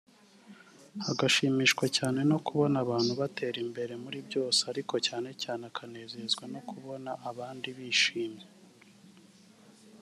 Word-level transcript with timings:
agashimishwa 1.11 1.85
cyane 1.97 2.19
no 2.31 2.37
kubona 2.45 2.75
abantu 2.85 3.11
batera 3.21 3.57
imbere 3.65 3.93
muri 4.03 4.19
byose 4.27 4.59
ariko 4.71 4.95
cyane 5.07 5.29
cyane 5.43 5.63
akanezerezwa 5.69 6.43
no 6.53 6.61
kubona 6.69 7.11
abandi 7.29 7.67
bishimye 7.77 8.45